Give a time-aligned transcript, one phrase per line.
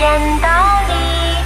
[0.00, 0.08] 见
[0.40, 0.48] 到
[0.88, 1.36] 你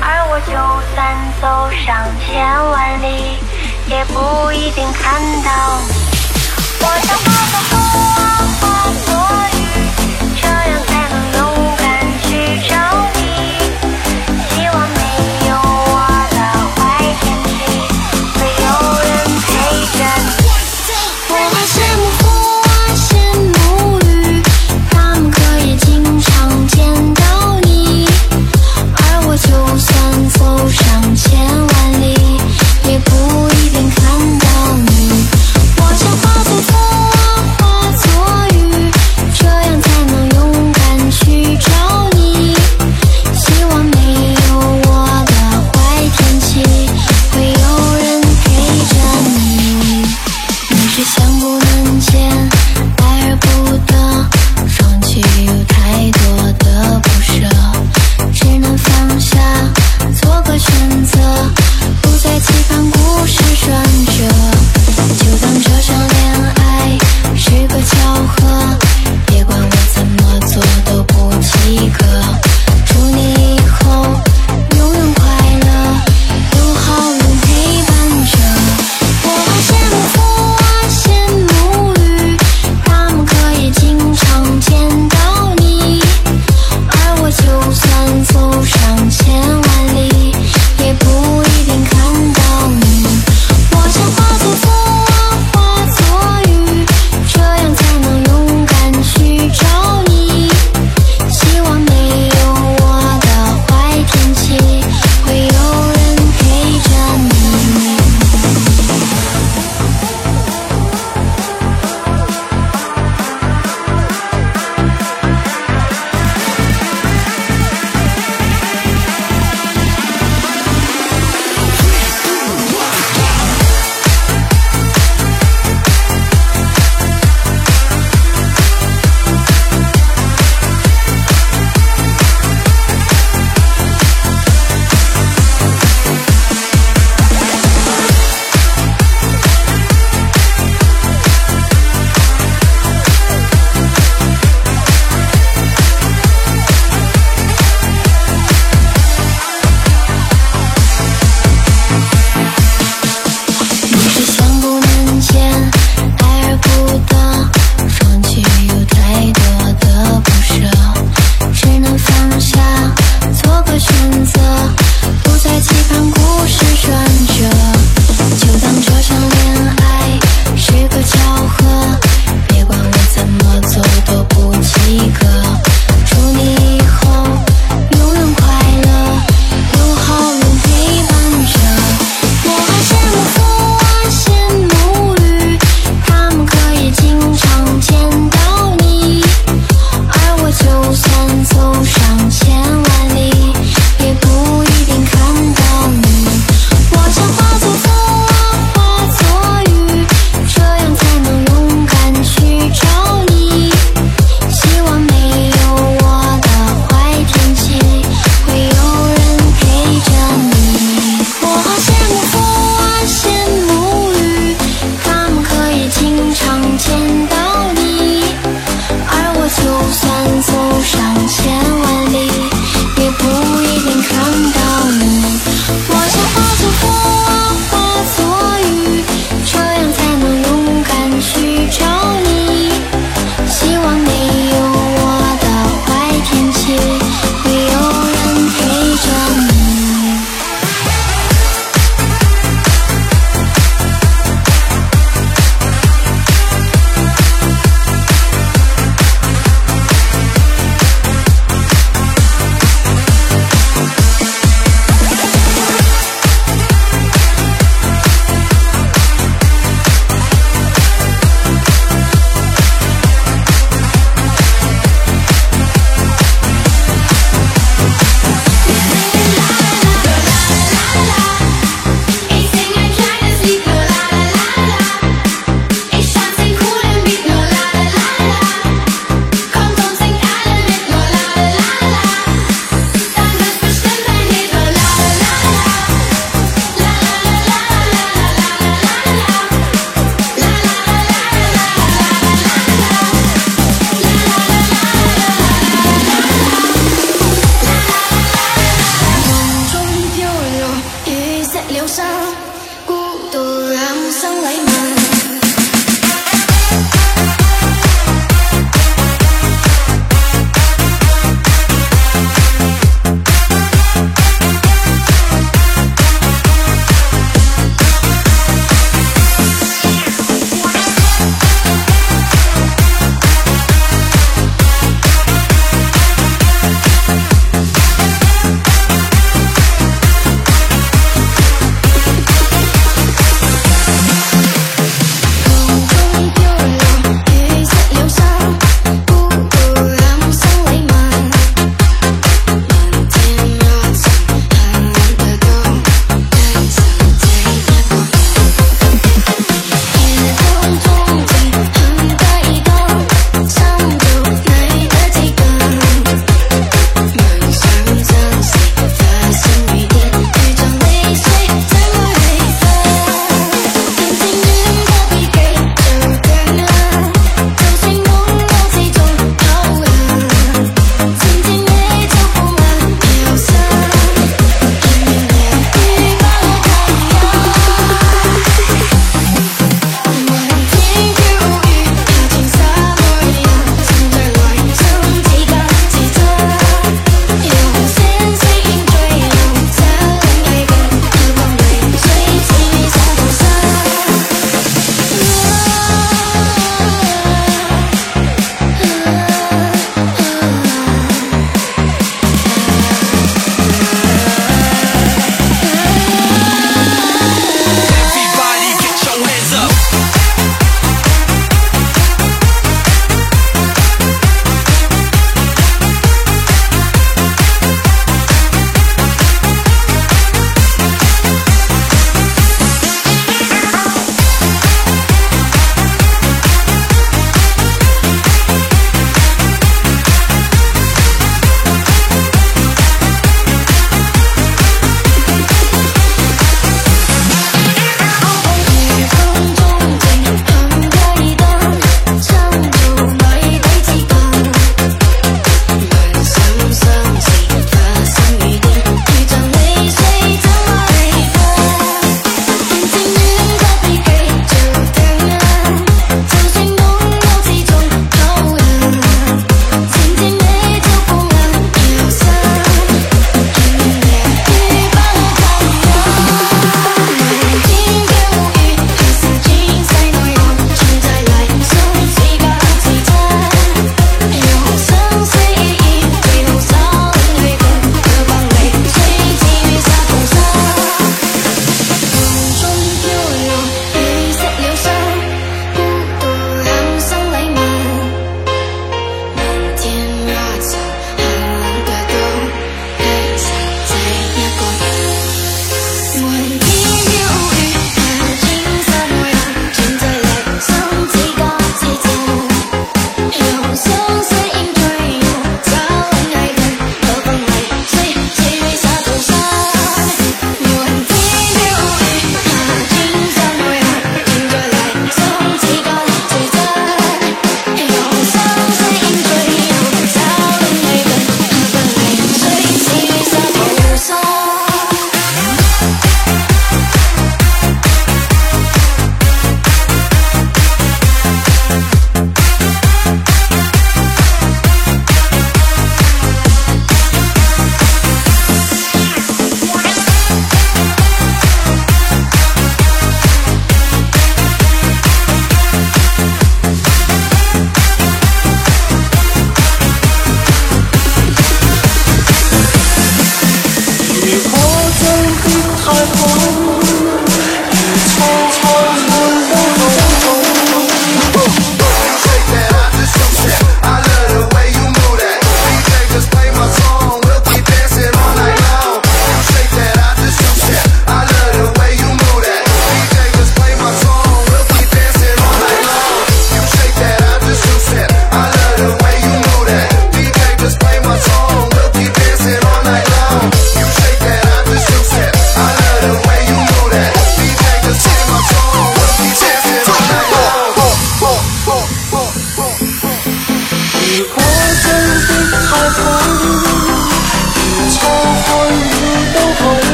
[0.00, 0.52] 而我就
[0.92, 3.38] 算走上千万里
[3.86, 5.94] 也不一定看到你。
[6.80, 7.87] 我想化作风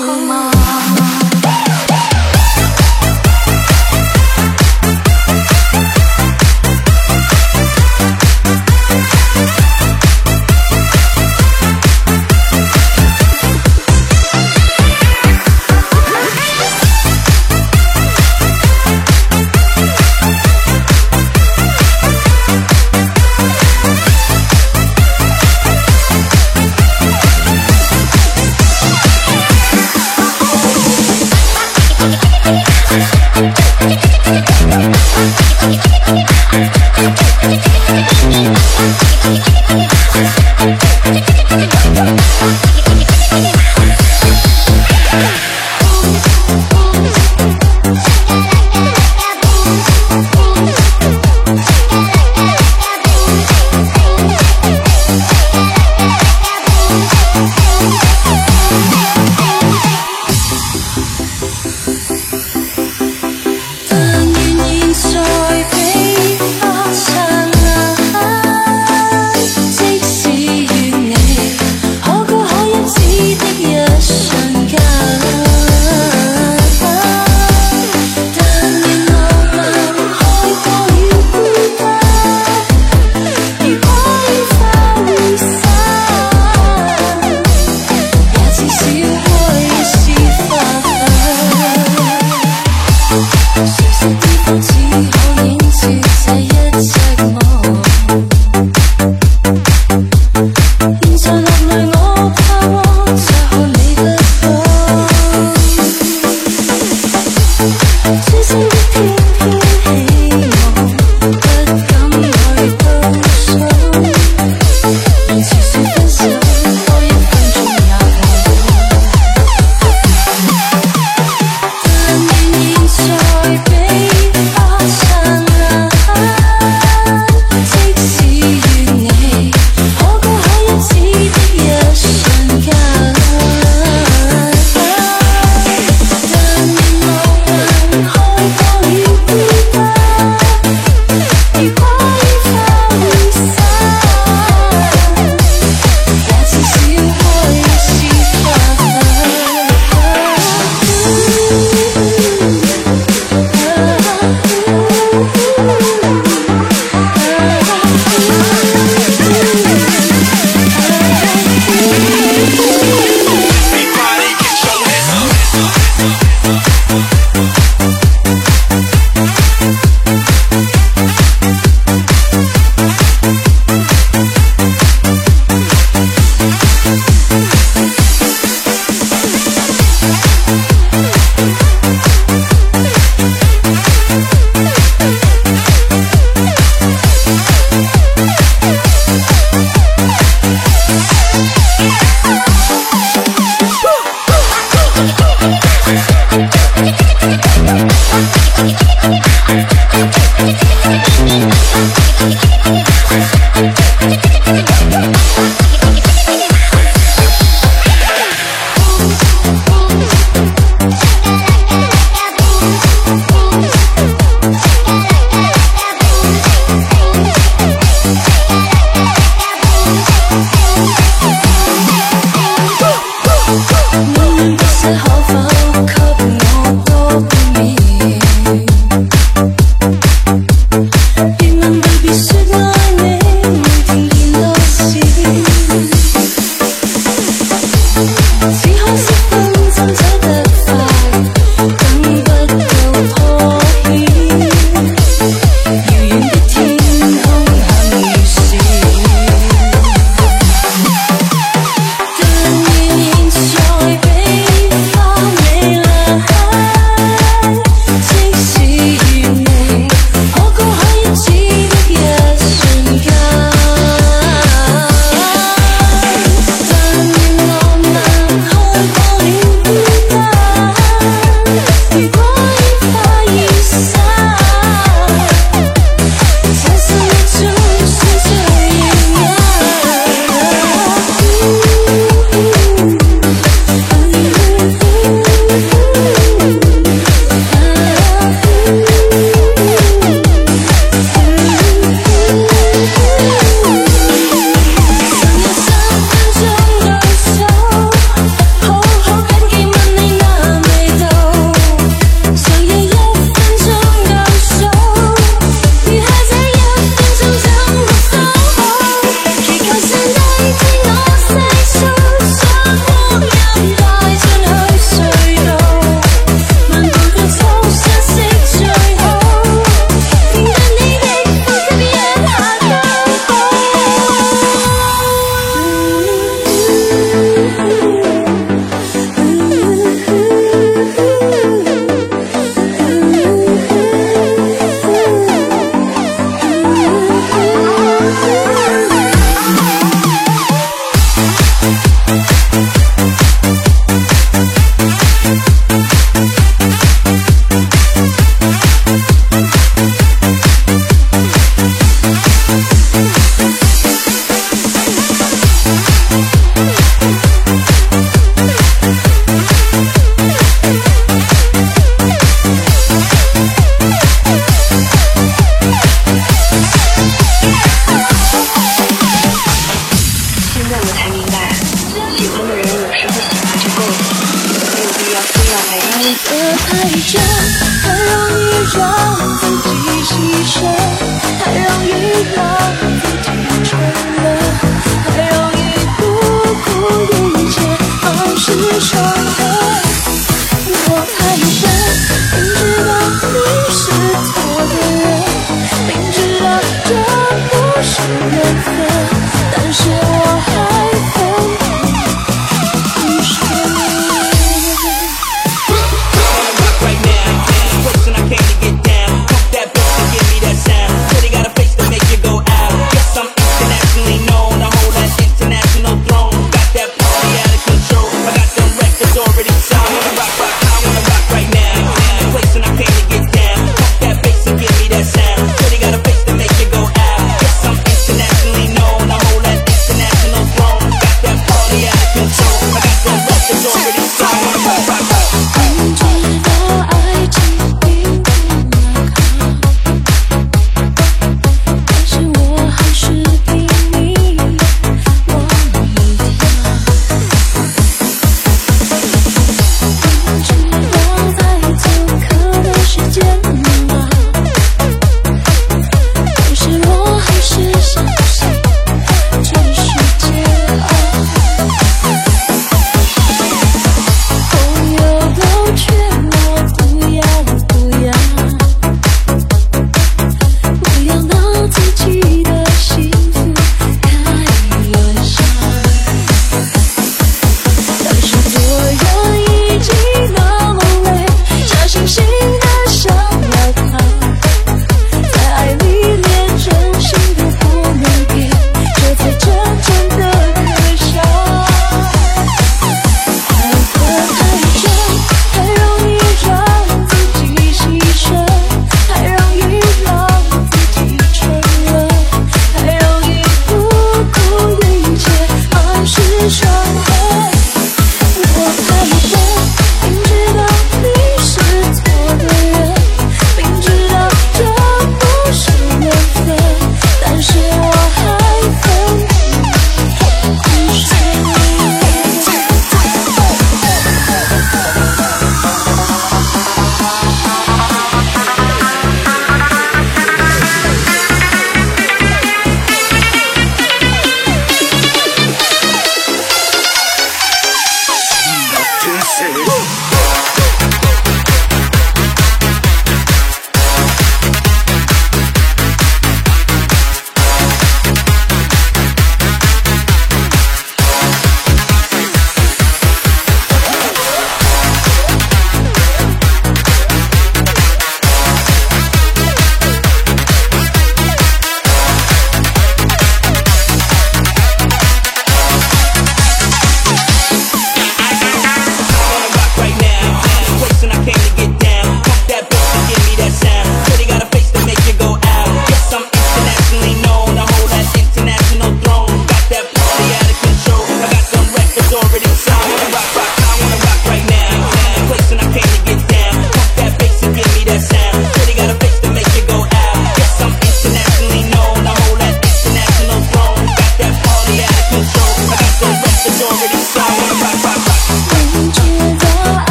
[0.00, 0.57] 好吗？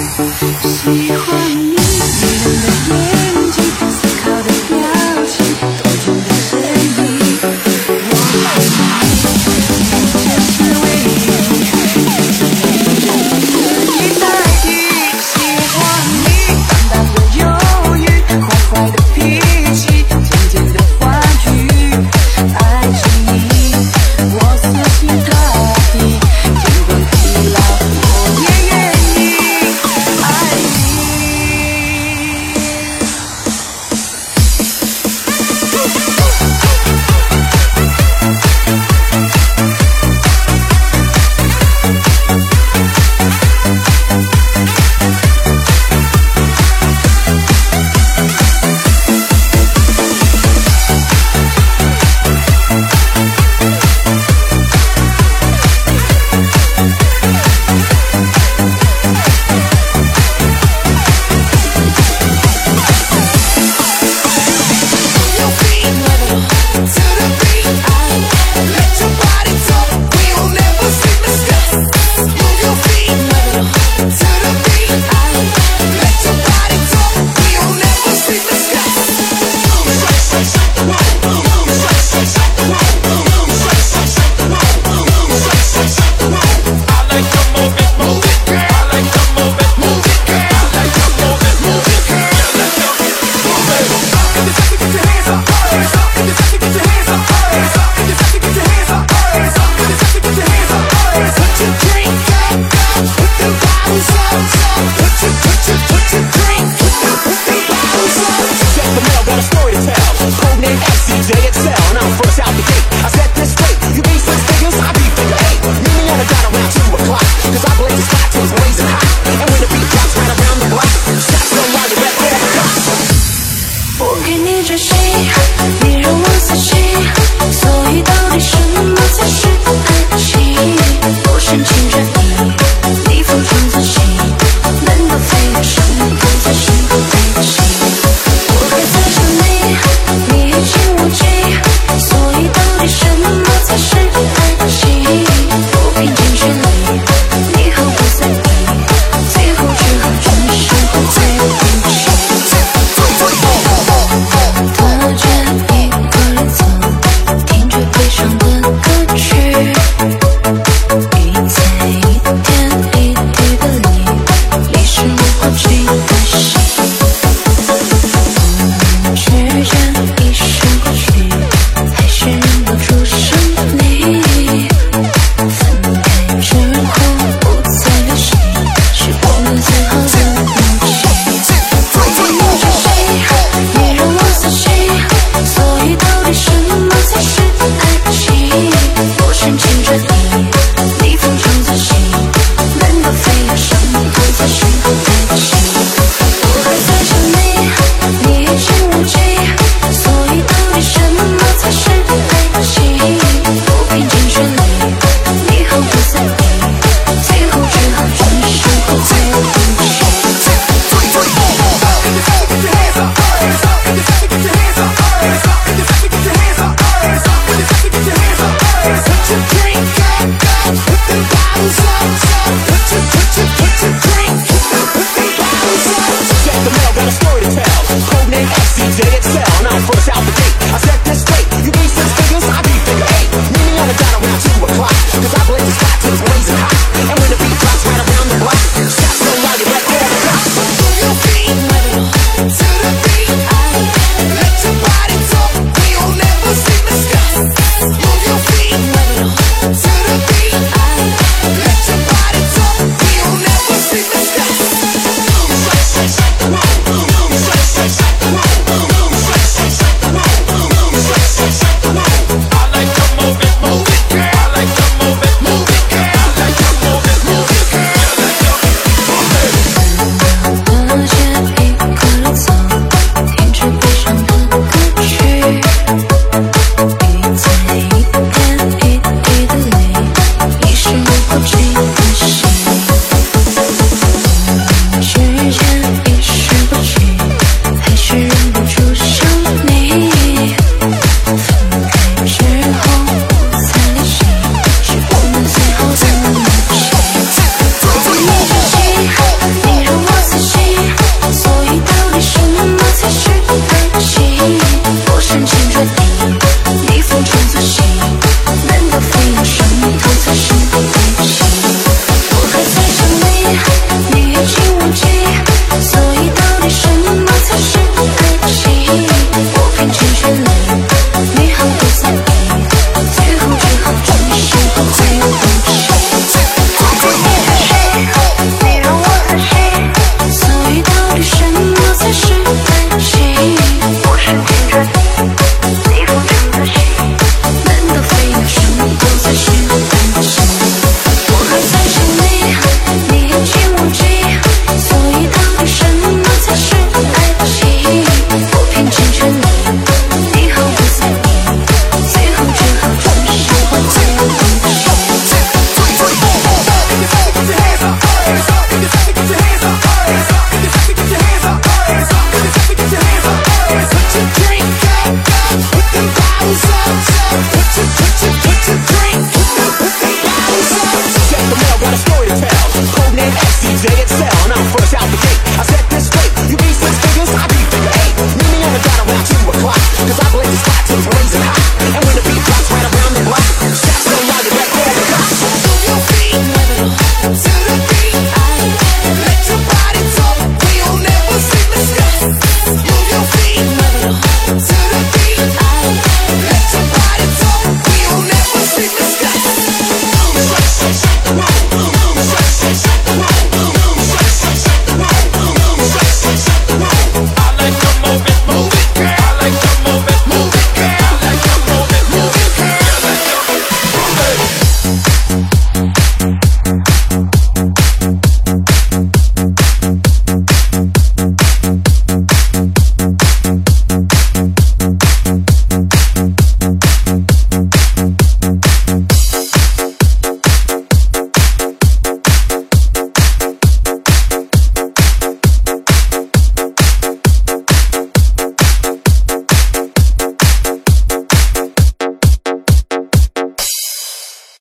[0.00, 1.47] 喜欢。